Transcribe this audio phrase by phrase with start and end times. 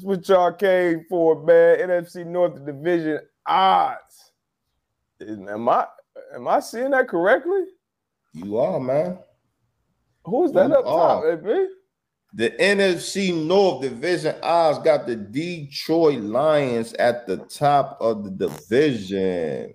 [0.00, 1.78] That's what y'all came for, man.
[1.78, 4.32] NFC North Division odds.
[5.20, 5.86] Am I
[6.34, 7.64] am I seeing that correctly?
[8.32, 9.18] You are, man.
[10.24, 11.22] Who's that you up are.
[11.22, 11.66] top, baby?
[12.32, 19.74] The NFC North Division odds got the Detroit Lions at the top of the division.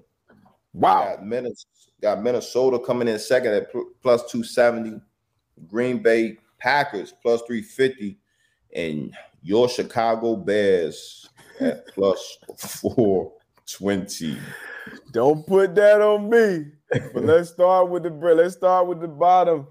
[0.73, 1.17] Wow.
[1.17, 1.69] Got Minnesota,
[2.01, 3.71] got Minnesota coming in second at
[4.01, 4.99] plus 270.
[5.67, 8.17] Green Bay Packers plus 350.
[8.75, 9.15] And
[9.45, 12.39] your Chicago Bears at plus
[12.81, 14.37] 420.
[15.11, 16.71] Don't put that on me.
[17.13, 19.67] But let's start with the let's start with the bottom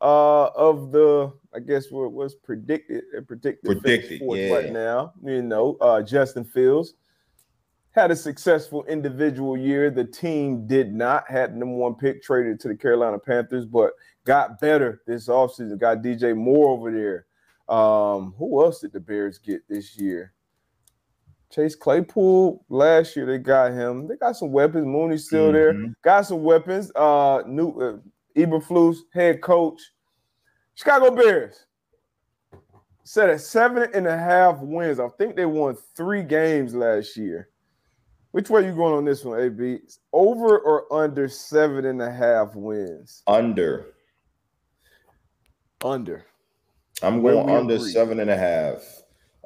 [0.00, 4.54] uh, of the I guess what was predicted and predicted, predicted yeah.
[4.54, 5.12] right now.
[5.22, 6.94] You know, uh, Justin Fields
[7.90, 9.90] had a successful individual year.
[9.90, 13.92] The team did not had number one pick traded to the Carolina Panthers, but
[14.24, 15.78] got better this offseason.
[15.78, 17.26] Got DJ Moore over there.
[17.68, 20.32] Um, who else did the Bears get this year?
[21.50, 24.06] Chase Claypool last year they got him.
[24.06, 24.86] They got some weapons.
[24.86, 25.82] Mooney's still mm-hmm.
[25.82, 25.94] there.
[26.02, 26.92] Got some weapons.
[26.94, 27.98] Uh, new uh,
[28.38, 29.80] Eberflus, head coach.
[30.74, 31.66] Chicago Bears
[33.04, 35.00] set at seven and a half wins.
[35.00, 37.48] I think they won three games last year.
[38.32, 39.78] Which way you going on this one, AB?
[40.12, 43.22] Over or under seven and a half wins?
[43.26, 43.86] Under.
[45.82, 46.26] Under.
[47.02, 47.90] I'm going under agree.
[47.90, 48.82] seven and a half.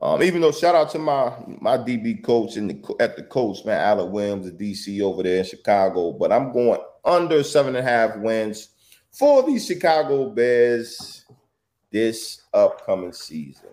[0.01, 3.65] Um, even though shout out to my my DB coach in the at the coach,
[3.65, 7.87] man, Alan Williams, the DC over there in Chicago, but I'm going under seven and
[7.87, 8.69] a half wins
[9.13, 11.25] for the Chicago Bears
[11.93, 13.69] this upcoming season.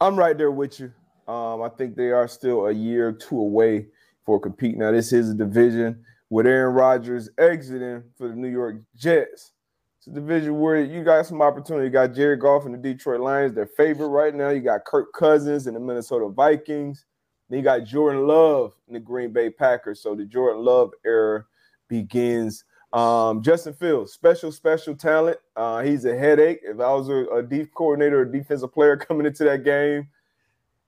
[0.00, 0.92] I'm right there with you.
[1.26, 3.86] Um, I think they are still a year or two away
[4.24, 4.76] for compete.
[4.76, 9.52] Now, this is a division with Aaron Rodgers exiting for the New York Jets.
[10.00, 11.84] It's a division where you got some opportunity.
[11.84, 14.48] You got Jared Goff and the Detroit Lions, their favorite right now.
[14.48, 17.04] You got Kirk Cousins and the Minnesota Vikings.
[17.50, 20.00] Then you got Jordan Love and the Green Bay Packers.
[20.00, 21.44] So the Jordan Love era
[21.86, 25.36] begins um, Justin Fields, special, special talent.
[25.54, 26.60] Uh, he's a headache.
[26.62, 30.08] If I was a, a deep coordinator or defensive player coming into that game,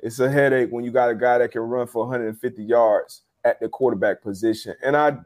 [0.00, 3.60] it's a headache when you got a guy that can run for 150 yards at
[3.60, 4.74] the quarterback position.
[4.84, 5.16] And I,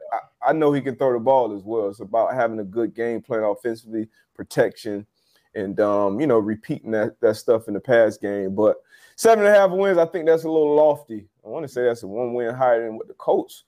[0.41, 1.89] I, know he can throw the ball as well.
[1.89, 5.05] It's about having a good game plan offensively, protection,
[5.53, 8.55] and um, you know, repeating that that stuff in the past game.
[8.55, 8.77] But
[9.15, 11.27] seven and a half wins, I think that's a little lofty.
[11.45, 13.63] I want to say that's a one win higher than what the Colts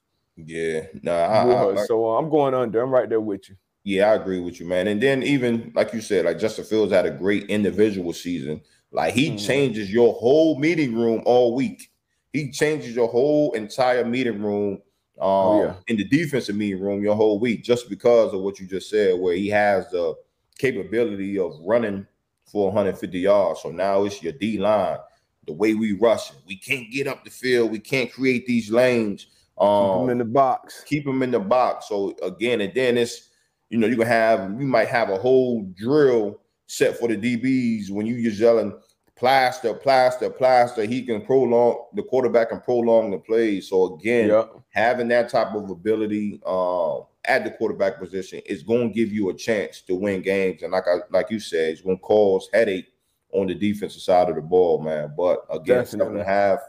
[0.45, 2.81] yeah, no, nah, I, I, so uh, I'm going under.
[2.81, 3.55] I'm right there with you.
[3.83, 4.87] Yeah, I agree with you, man.
[4.87, 8.61] And then even like you said, like Justin Fields had a great individual season.
[8.91, 9.37] Like he mm-hmm.
[9.37, 11.88] changes your whole meeting room all week.
[12.33, 14.81] He changes your whole entire meeting room
[15.19, 15.73] um, oh, yeah.
[15.87, 19.19] in the defensive meeting room your whole week just because of what you just said,
[19.19, 20.15] where he has the
[20.57, 22.05] capability of running
[22.45, 23.61] for 150 yards.
[23.61, 24.97] So now it's your D line,
[25.45, 26.37] the way we rush it.
[26.47, 27.71] We can't get up the field.
[27.71, 29.27] We can't create these lanes.
[29.57, 30.83] Um, keep them in the box.
[30.85, 31.89] Keep them in the box.
[31.89, 33.29] So again, and then it's
[33.69, 37.89] you know you can have you might have a whole drill set for the DBs
[37.89, 38.73] when you just yelling
[39.19, 40.85] plaster, plaster, plaster.
[40.85, 43.59] He can prolong the quarterback can prolong the play.
[43.59, 44.51] So again, yep.
[44.69, 49.29] having that type of ability um, at the quarterback position is going to give you
[49.29, 50.63] a chance to win games.
[50.63, 52.87] And like I like you said, it's going to cause headache
[53.33, 55.13] on the defensive side of the ball, man.
[55.15, 55.99] But again, Definitely.
[55.99, 56.59] seven and a half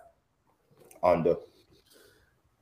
[1.02, 1.36] under.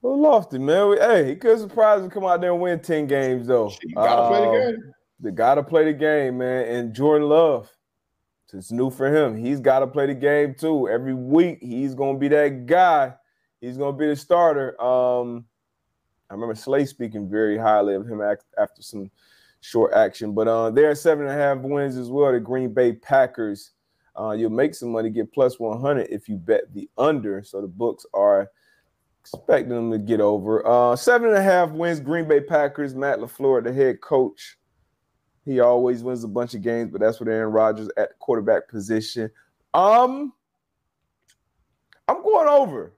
[0.02, 0.96] Well, lofty, man.
[0.98, 3.72] Hey, he could surprise and come out there and win 10 games, though.
[3.82, 4.92] You gotta um, play the um, game.
[5.20, 6.66] They gotta play the game, man.
[6.68, 7.72] And Jordan Love,
[8.56, 9.36] it's new for him.
[9.36, 10.88] He's got to play the game too.
[10.88, 13.14] Every week, he's gonna be that guy.
[13.60, 14.80] He's gonna be the starter.
[14.80, 15.44] Um,
[16.30, 19.10] I remember Slay speaking very highly of him after some
[19.60, 20.32] short action.
[20.32, 22.32] But uh, they're seven and a half wins as well.
[22.32, 23.72] The Green Bay Packers.
[24.18, 27.42] Uh, you'll make some money, get plus 100 if you bet the under.
[27.42, 28.50] So the books are
[29.20, 30.66] expecting them to get over.
[30.66, 32.94] Uh, seven and a half wins, Green Bay Packers.
[32.94, 34.58] Matt LaFleur, the head coach.
[35.48, 38.68] He always wins a bunch of games, but that's what Aaron Rodgers at the quarterback
[38.68, 39.30] position.
[39.72, 40.34] Um,
[42.06, 42.92] I'm going over.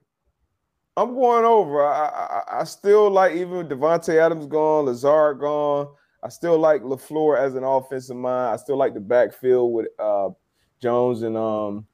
[0.96, 1.86] I'm going over.
[1.86, 5.94] I, I, I still like even Davante Adams gone, Lazard gone.
[6.22, 8.52] I still like LaFleur as an offensive mind.
[8.52, 10.30] I still like the backfield with uh,
[10.80, 11.86] Jones and um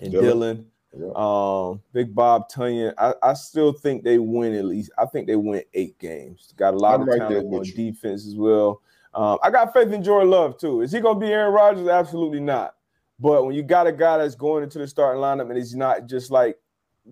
[0.00, 0.24] and Dillon.
[0.24, 0.66] Dillon.
[0.98, 1.10] Yeah.
[1.14, 4.90] Um, Big Bob Tonyan, I, I, still think they win at least.
[4.96, 6.54] I think they win eight games.
[6.56, 8.80] Got a lot I'm of right talent on defense as well.
[9.16, 10.82] Um, I got faith in Jordan Love too.
[10.82, 11.88] Is he going to be Aaron Rodgers?
[11.88, 12.74] Absolutely not.
[13.18, 16.06] But when you got a guy that's going into the starting lineup and he's not
[16.06, 16.58] just like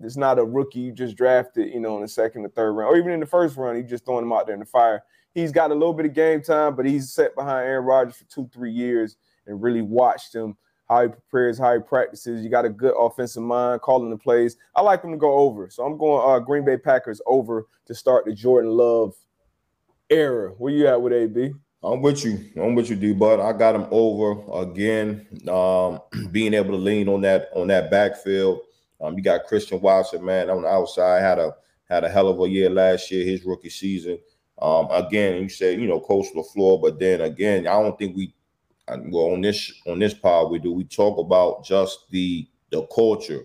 [0.03, 2.93] it's not a rookie you just drafted, you know, in the second or third round,
[2.93, 5.03] or even in the first round, you just throwing him out there in the fire.
[5.33, 8.25] He's got a little bit of game time, but he's set behind Aaron Rodgers for
[8.25, 9.17] two, three years
[9.47, 10.55] and really watched him
[10.87, 12.43] how he prepares, how he practices.
[12.43, 14.57] You got a good offensive mind, calling the plays.
[14.75, 15.69] I like them to go over.
[15.69, 19.15] So I'm going uh, Green Bay Packers over to start the Jordan Love
[20.09, 20.51] era.
[20.57, 21.53] Where you at with AB?
[21.85, 22.43] I'm with you.
[22.55, 23.13] I'm with you, D.
[23.13, 25.27] But I got him over again.
[25.47, 25.99] Um,
[26.31, 28.61] being able to lean on that on that backfield.
[29.01, 31.21] Um, you got Christian Watson, man, on the outside.
[31.21, 31.53] Had a
[31.89, 34.19] had a hell of a year last year, his rookie season.
[34.61, 38.33] Um, again, you say you know Coach LaFleur, but then again, I don't think we
[38.87, 43.43] well on this on this pod we do we talk about just the the culture,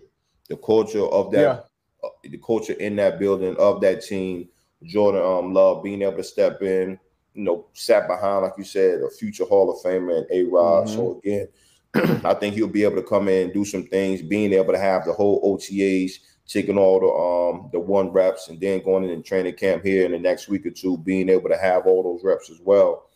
[0.49, 1.59] the culture of that, yeah.
[2.03, 4.49] uh, the culture in that building of that team.
[4.83, 6.97] Jordan um, Love being able to step in,
[7.33, 10.87] you know, sat behind like you said, a future Hall of Famer and A Rod.
[10.87, 10.95] Mm-hmm.
[10.95, 11.47] So again,
[12.25, 14.79] I think he'll be able to come in and do some things, being able to
[14.79, 16.13] have the whole OTAs,
[16.47, 20.05] taking all the um the one reps, and then going in and training camp here
[20.05, 23.07] in the next week or two, being able to have all those reps as well.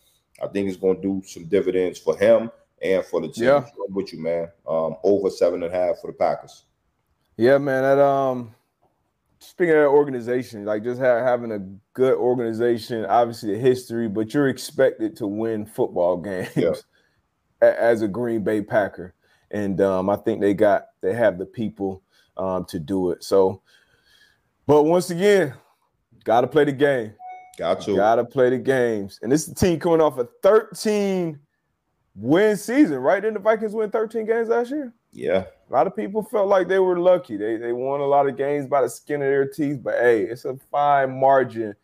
[0.42, 2.50] I think it's going to do some dividends for him
[2.82, 3.44] and for the team.
[3.44, 3.64] Yeah.
[3.88, 4.48] I'm with you, man.
[4.68, 6.64] Um, over seven and a half for the Packers.
[7.36, 7.82] Yeah, man.
[7.82, 8.54] That um,
[9.38, 11.60] speaking of organization, like just ha- having a
[11.94, 16.72] good organization, obviously the history, but you're expected to win football games yeah.
[17.60, 19.14] as a Green Bay Packer,
[19.50, 22.02] and um, I think they got they have the people
[22.36, 23.24] um, to do it.
[23.24, 23.62] So,
[24.66, 25.54] but once again,
[26.24, 27.14] got to play the game.
[27.56, 27.96] Got to.
[27.96, 29.18] Got to play the games.
[29.22, 31.38] And this is a team coming off a 13
[32.14, 33.20] win season, right?
[33.20, 34.92] Didn't the Vikings win 13 games last year?
[35.16, 35.44] Yeah.
[35.68, 37.36] A lot of people felt like they were lucky.
[37.36, 40.22] They they won a lot of games by the skin of their teeth, but hey,
[40.22, 41.74] it's a fine margin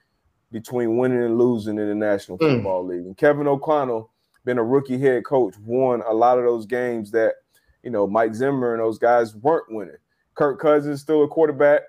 [0.52, 2.56] between winning and losing in the National mm.
[2.56, 3.06] Football League.
[3.06, 4.10] And Kevin O'Connell,
[4.44, 7.36] been a rookie head coach, won a lot of those games that,
[7.82, 9.96] you know, Mike Zimmer and those guys weren't winning.
[10.34, 11.82] Kirk Cousins still a quarterback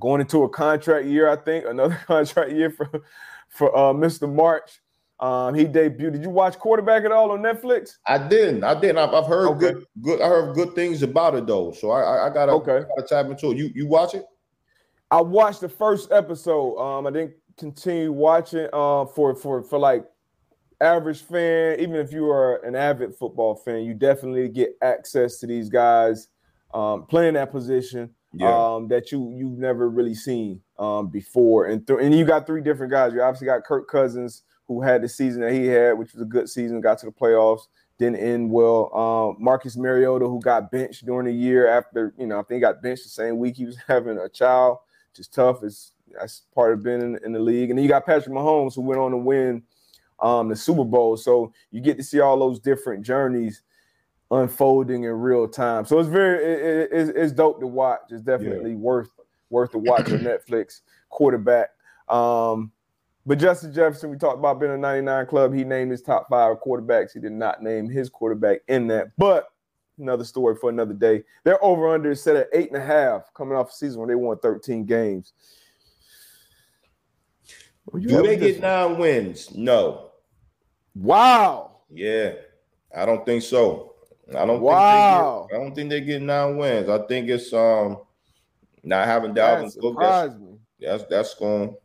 [0.00, 2.88] going into a contract year, I think, another contract year for
[3.48, 4.32] for uh, Mr.
[4.32, 4.80] March.
[5.20, 6.12] Um, he debuted.
[6.12, 7.94] Did you watch quarterback at all on Netflix?
[8.06, 8.62] I didn't.
[8.62, 8.98] I didn't.
[8.98, 9.58] I've, I've heard okay.
[9.58, 10.20] good, good.
[10.20, 11.72] I heard good things about it though.
[11.72, 12.76] So I, I, I gotta, okay.
[12.76, 13.56] I gotta tap into it.
[13.56, 14.24] You, you watch it?
[15.10, 16.78] I watched the first episode.
[16.78, 18.68] Um, I didn't continue watching.
[18.72, 20.04] Uh, for for for like
[20.80, 25.46] average fan, even if you are an avid football fan, you definitely get access to
[25.46, 26.28] these guys
[26.74, 28.74] um, playing that position yeah.
[28.74, 31.66] um, that you you've never really seen um, before.
[31.66, 33.12] And th- and you got three different guys.
[33.12, 36.26] You obviously got Kirk Cousins, who had the season that he had, which was a
[36.26, 37.62] good season, got to the playoffs,
[37.98, 38.94] didn't end well.
[38.94, 42.60] Um, Marcus Mariota, who got benched during the year after, you know, I think he
[42.60, 44.78] got benched the same week he was having a child,
[45.10, 45.62] which is tough.
[45.62, 47.70] It's that's part of being in, in the league.
[47.70, 49.62] And then you got Patrick Mahomes, who went on to win
[50.20, 51.16] um, the Super Bowl.
[51.16, 53.62] So you get to see all those different journeys
[54.30, 55.84] unfolding in real time.
[55.84, 58.00] So it's very it, it, it's, dope to watch.
[58.10, 58.76] It's definitely yeah.
[58.76, 59.10] worth
[59.50, 60.18] worth the watch on
[60.48, 61.70] Netflix quarterback.
[62.08, 62.72] Um,
[63.28, 65.52] but Justin Jefferson, we talked about being a 99 club.
[65.52, 67.12] He named his top five quarterbacks.
[67.12, 69.08] He did not name his quarterback in that.
[69.18, 69.48] But
[69.98, 71.24] another story for another day.
[71.44, 74.14] They're over under set at eight and a half coming off a season when they
[74.14, 75.34] won 13 games.
[77.92, 79.54] Do they get nine wins?
[79.54, 80.12] No.
[80.94, 81.82] Wow.
[81.90, 82.32] Yeah,
[82.96, 83.94] I don't think so.
[84.34, 85.46] I don't wow.
[85.50, 86.88] think they get, I don't think they get nine wins.
[86.88, 87.98] I think it's um
[88.82, 89.96] not having Dalvin that Cook.
[90.00, 90.34] That's,
[90.80, 91.76] that's that's going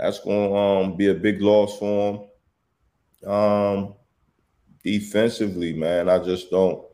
[0.00, 2.28] that's going to um be a big loss for
[3.22, 3.30] them.
[3.30, 3.94] Um
[4.82, 6.84] defensively, man, I just don't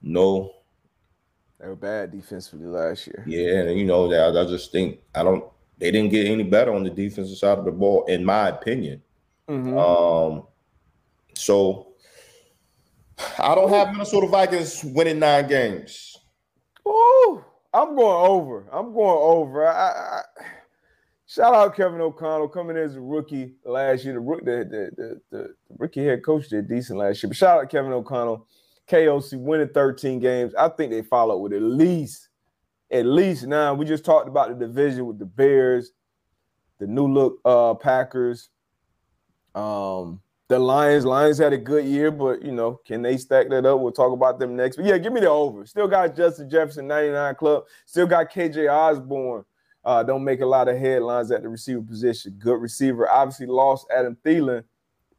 [0.00, 0.54] know.
[1.60, 3.22] They were bad defensively last year.
[3.26, 5.44] Yeah, and you know that I, just think I don't
[5.76, 9.02] they didn't get any better on the defensive side of the ball, in my opinion.
[9.48, 9.76] Mm-hmm.
[9.76, 10.46] Um
[11.34, 11.88] so
[13.38, 16.16] I don't have Minnesota Vikings winning nine games.
[16.86, 18.64] Oh, I'm going over.
[18.72, 19.66] I'm going over.
[19.66, 20.17] I, I,
[21.28, 24.14] shout out Kevin O'Connell coming in as a rookie last year.
[24.14, 27.28] The, the, the, the, rookie head coach did decent last year.
[27.28, 28.46] But shout out Kevin O'Connell.
[28.88, 30.54] KOC winning 13 games.
[30.54, 32.30] I think they follow with at least,
[32.90, 33.76] at least nine.
[33.76, 35.92] We just talked about the division with the Bears,
[36.78, 38.48] the new look uh Packers.
[39.54, 43.66] Um, the Lions, Lions had a good year, but you know, can they stack that
[43.66, 43.80] up?
[43.80, 44.76] We'll talk about them next.
[44.76, 45.66] But yeah, give me the over.
[45.66, 47.64] Still got Justin Jefferson, 99 club.
[47.84, 49.44] Still got KJ Osborn.
[49.84, 52.36] Uh, don't make a lot of headlines at the receiver position.
[52.38, 53.08] Good receiver.
[53.08, 54.64] Obviously lost Adam Thielen,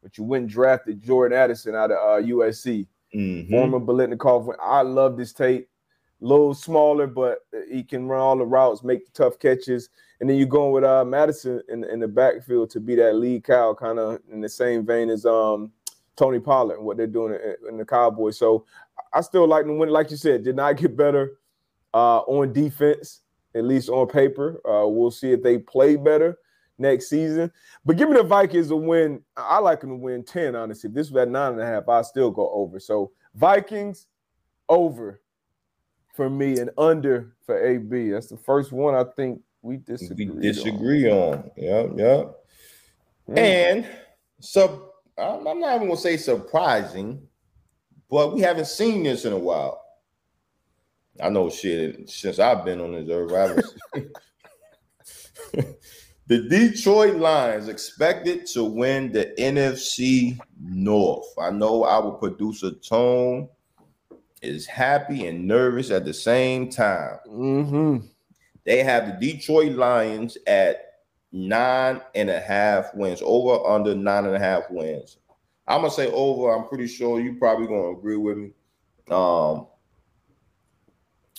[0.03, 2.85] but you went and drafted Jordan Addison out of uh, USC.
[3.15, 3.51] Mm-hmm.
[3.51, 4.53] Former Biletnikoff.
[4.61, 5.67] I love this tape.
[6.21, 7.39] A little smaller, but
[7.71, 9.89] he can run all the routes, make the tough catches.
[10.19, 13.45] And then you're going with uh, Mattison in, in the backfield to be that lead
[13.45, 15.71] cow, kind of in the same vein as um,
[16.17, 18.37] Tony Pollard and what they're doing in, in, the Cowboys.
[18.37, 18.65] So
[19.13, 19.89] I still like them win.
[19.89, 21.37] Like you said, did not get better
[21.93, 23.21] uh, on defense,
[23.55, 24.61] at least on paper.
[24.65, 26.37] Uh, we'll see if they play better
[26.77, 27.51] next season.
[27.85, 29.21] But give me the Vikings a win.
[29.35, 30.89] I like them to win 10, honestly.
[30.89, 32.79] If this was at nine and a half, I still go over.
[32.79, 34.07] So Vikings
[34.67, 35.21] over
[36.13, 38.11] for me and under for AB.
[38.11, 40.29] That's the first one I think we disagree.
[40.29, 41.33] We disagree on.
[41.33, 41.51] on.
[41.57, 42.35] Yep, yep.
[43.29, 43.37] Mm.
[43.37, 43.87] And
[44.39, 47.21] so I'm not even gonna say surprising,
[48.09, 49.81] but we haven't seen this in a while.
[51.21, 53.73] I know shit since I've been on this earth.
[56.27, 61.27] the Detroit Lions expected to win the NFC North.
[61.39, 63.49] I know our producer Tone
[64.41, 67.17] is happy and nervous at the same time.
[67.27, 67.97] Mm-hmm.
[68.65, 70.85] They have the Detroit Lions at
[71.31, 75.17] nine and a half wins, over under nine and a half wins.
[75.67, 76.51] I'm gonna say over.
[76.55, 78.51] I'm pretty sure you probably gonna agree with me.
[79.11, 79.67] Um,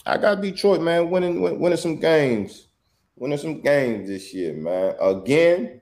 [0.06, 2.66] I got Detroit, man, winning winning some games,
[3.16, 4.94] winning some games this year, man.
[5.00, 5.80] Again,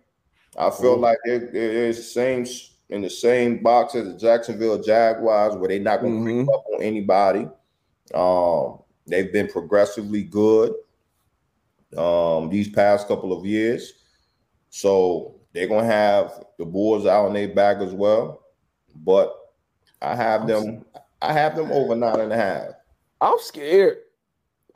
[0.59, 1.03] I feel mm-hmm.
[1.03, 2.47] like they're, they're the same
[2.91, 6.47] in the same box as the Jacksonville Jaguars, where they're not gonna mm-hmm.
[6.47, 7.49] creep up on anybody.
[8.15, 10.75] Um, they've been progressively good
[11.97, 13.93] um, these past couple of years.
[14.71, 18.43] So they're gonna have the Bulls out on their back as well.
[18.97, 19.35] But
[20.03, 20.85] I have them,
[21.23, 22.69] I have them over nine and a half.
[23.21, 23.99] I'm scared.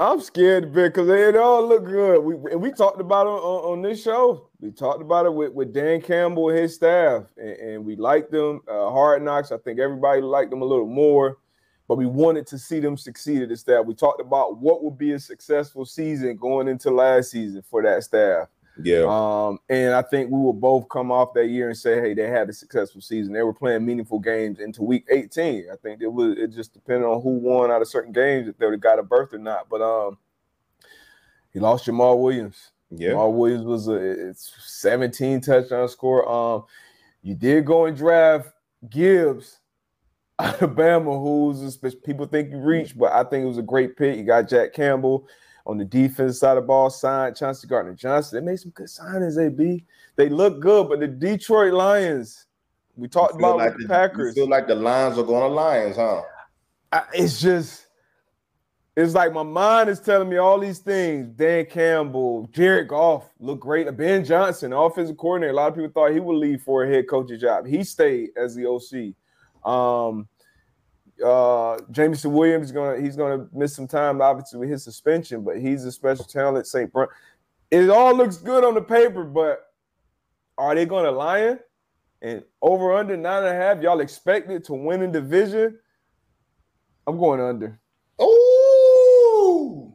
[0.02, 2.18] I'm scared because it all look good.
[2.25, 4.49] We and we talked about it on, on, this show.
[4.59, 8.32] We talked about it with, with Dan Campbell and his staff, and, and we liked
[8.32, 8.62] them.
[8.66, 11.38] Uh, Hard Knocks, I think everybody liked them a little more,
[11.87, 13.87] but we wanted to see them succeed at the staff.
[13.87, 18.02] We talked about what would be a successful season going into last season for that
[18.02, 18.49] staff.
[18.81, 19.05] Yeah.
[19.07, 22.29] Um, and I think we will both come off that year and say, hey, they
[22.29, 23.33] had a successful season.
[23.33, 25.67] They were playing meaningful games into week 18.
[25.71, 28.57] I think it was it just depended on who won out of certain games if
[28.57, 29.69] they would have got a berth or not.
[29.69, 30.19] But um
[31.52, 32.71] he lost Jamaal Williams.
[32.91, 33.11] Yeah.
[33.11, 36.29] Jamaal Williams was a it's 17 touchdown score.
[36.31, 36.64] Um,
[37.23, 38.52] you did go and draft
[38.88, 39.61] Gibbs
[40.38, 44.17] Alabama, who's people think you reached, but I think it was a great pick.
[44.17, 45.29] You got Jack Campbell
[45.66, 48.38] on the defense side of the ball, signed Chauncey Gardner Johnson.
[48.38, 49.85] They made some good signings, AB.
[50.16, 52.47] They look good, but the Detroit Lions,
[52.97, 54.35] we talked about like the, the, Packers.
[54.35, 56.23] feel like the Lions are going to Lions, huh?
[56.90, 57.87] I, it's just,
[58.97, 61.28] it's like my mind is telling me all these things.
[61.28, 63.95] Dan Campbell, Jared Goff look great.
[63.97, 65.52] Ben Johnson, offensive coordinator.
[65.52, 67.66] A lot of people thought he would leave for a head coaching job.
[67.66, 69.14] He stayed as the OC.
[69.64, 70.28] Um,
[71.25, 75.59] uh Jameson Williams is gonna he's gonna miss some time, obviously with his suspension, but
[75.59, 76.67] he's a special talent.
[76.67, 76.93] St.
[76.93, 77.09] Brown.
[77.71, 79.73] It all looks good on the paper, but
[80.59, 81.61] are they gonna lie lion?
[82.21, 85.79] And over under nine and a half, y'all expected to win in division?
[87.07, 87.81] I'm going under.
[88.19, 89.93] Oh,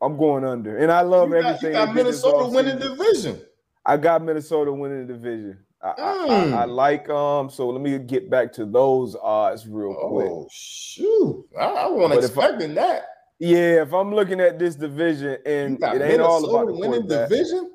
[0.00, 0.78] I'm going under.
[0.78, 1.70] And I love you got, everything.
[1.70, 3.40] You got Minnesota winning division.
[3.84, 5.58] I got Minnesota winning the division.
[5.82, 6.54] I, mm.
[6.54, 7.50] I, I, like um.
[7.50, 10.28] So let me get back to those odds real quick.
[10.30, 11.44] Oh shoot!
[11.58, 13.02] I, I wasn't expecting that.
[13.40, 17.08] Yeah, if I'm looking at this division and it ain't Minnesota all about the winning
[17.08, 17.72] division,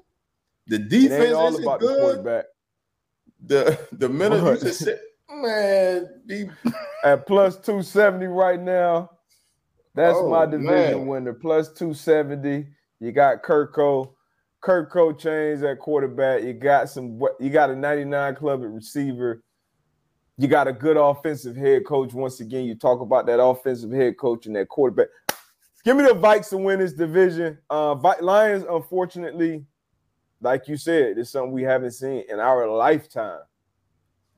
[0.68, 1.98] the defense ain't all about good.
[1.98, 2.46] the quarterback.
[3.46, 6.50] The the minute you just said, man, the...
[7.04, 9.12] at plus two seventy right now.
[9.96, 11.08] That's oh, my division man.
[11.08, 11.34] winner.
[11.34, 12.68] Plus two seventy.
[13.02, 14.14] You got Kirko.
[14.68, 16.44] Kirko Chainz at quarterback.
[16.44, 17.22] You got some.
[17.40, 19.42] You got a 99 club at receiver.
[20.38, 22.14] You got a good offensive head coach.
[22.14, 25.08] Once again, you talk about that offensive head coach and that quarterback.
[25.86, 27.58] Give me the Vikes to win this division.
[27.70, 29.64] Uh, Lions, unfortunately,
[30.42, 33.40] like you said, it's something we haven't seen in our lifetime.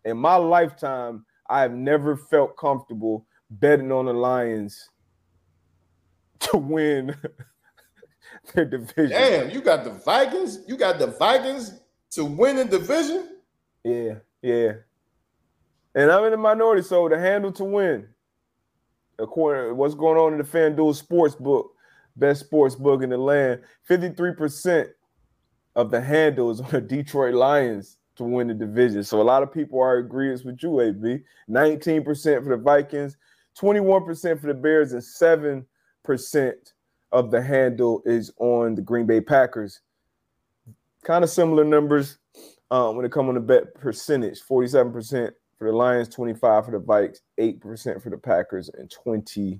[0.05, 4.89] In my lifetime, I have never felt comfortable betting on the Lions
[6.41, 7.15] to win
[8.53, 9.09] their division.
[9.09, 10.59] Damn, you got the Vikings.
[10.67, 11.79] You got the Vikings
[12.11, 13.37] to win the division.
[13.83, 14.73] Yeah, yeah.
[15.95, 18.07] And I'm in the minority, so the handle to win.
[19.17, 21.71] According to what's going on in the FanDuel sports book,
[22.15, 24.89] best sports book in the land, 53%
[25.75, 29.03] of the handle is on the Detroit Lions to win the division.
[29.03, 31.19] So a lot of people are agreeing with you, AB.
[31.49, 33.17] 19% for the Vikings,
[33.57, 36.53] 21% for the Bears, and 7%
[37.11, 39.81] of the handle is on the Green Bay Packers.
[41.03, 42.17] Kind of similar numbers
[42.71, 46.79] um, when it comes on the bet percentage 47% for the Lions, 25 for the
[46.79, 49.59] Vikes, 8% for the Packers, and 20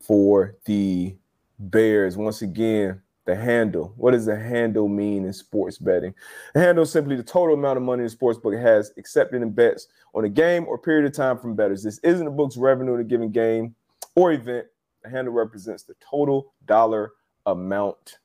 [0.00, 1.16] for the
[1.58, 2.16] Bears.
[2.16, 3.92] Once again, the handle.
[3.96, 6.14] What does the handle mean in sports betting?
[6.54, 9.50] The handle is simply the total amount of money the sports book has accepted in
[9.50, 11.82] bets on a game or period of time from bettors.
[11.82, 13.74] This isn't the book's revenue in a given game
[14.16, 14.66] or event
[15.02, 17.12] the handle represents the total dollar
[17.46, 18.18] amount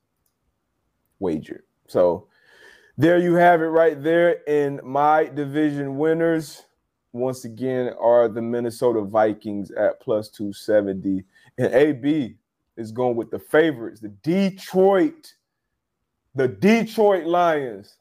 [1.20, 1.64] wagered.
[1.88, 2.28] So
[2.98, 6.64] there you have it right there in my division winners.
[7.12, 11.24] Once again, are the Minnesota Vikings at plus 270.
[11.58, 12.36] And AB
[12.76, 15.36] is going with the favorites, the Detroit,
[16.34, 17.98] the Detroit Lions.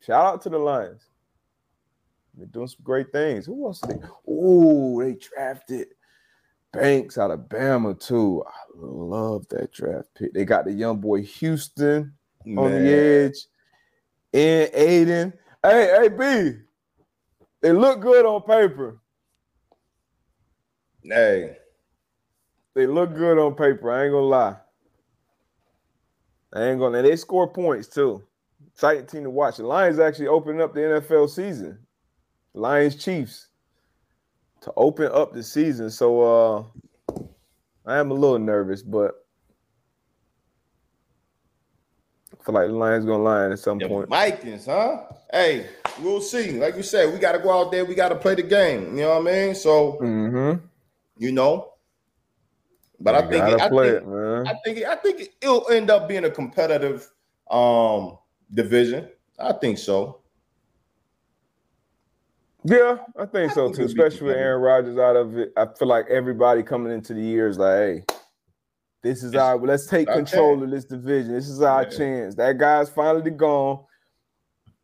[0.00, 1.02] Shout out to the Lions.
[2.34, 3.44] They're doing some great things.
[3.44, 3.82] Who else?
[4.26, 5.88] Oh, they drafted
[6.72, 8.44] Banks out of Bama too.
[8.46, 10.32] I love that draft pick.
[10.32, 12.64] They got the young boy Houston Man.
[12.64, 13.46] on the edge,
[14.32, 15.32] and Aidan.
[15.62, 16.58] Hey, hey, B.
[17.60, 19.00] They look good on paper.
[21.02, 21.56] Hey,
[22.74, 23.90] they look good on paper.
[23.90, 24.56] I ain't gonna lie.
[26.52, 26.98] I ain't gonna.
[26.98, 28.22] And they score points too.
[28.72, 29.56] Exciting team to watch.
[29.56, 31.78] The Lions actually opening up the NFL season.
[32.54, 33.49] Lions Chiefs
[34.60, 35.90] to open up the season.
[35.90, 36.64] So uh
[37.86, 39.26] I am a little nervous, but
[42.32, 44.08] I feel like the Lions gonna line at some point.
[44.08, 45.02] Vikings, huh?
[45.32, 45.66] Hey,
[46.00, 46.52] we'll see.
[46.52, 47.84] Like you said, we got to go out there.
[47.84, 48.96] We got to play the game.
[48.96, 49.54] You know what I mean?
[49.54, 50.64] So, mm-hmm.
[51.18, 51.72] you know,
[52.98, 56.24] but I think, it, I, think it, I think I think it'll end up being
[56.24, 57.10] a competitive
[57.50, 58.18] um
[58.52, 59.08] division.
[59.38, 60.19] I think so.
[62.64, 63.84] Yeah, I think I so think too.
[63.84, 67.48] Especially with Aaron Rodgers out of it, I feel like everybody coming into the year
[67.48, 68.04] is like, "Hey,
[69.02, 69.58] this is it's, our.
[69.58, 71.32] Let's take control of this division.
[71.32, 71.88] This is our yeah.
[71.88, 73.84] chance." That guy's finally gone.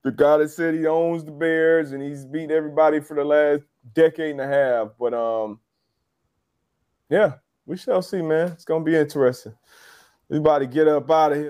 [0.05, 3.63] The guy that said he owns the Bears and he's beat everybody for the last
[3.93, 4.89] decade and a half.
[4.99, 5.61] But um,
[7.11, 7.35] yeah,
[7.67, 8.53] we shall see, man.
[8.53, 9.55] It's gonna be interesting.
[10.31, 11.45] Everybody, get up out of here.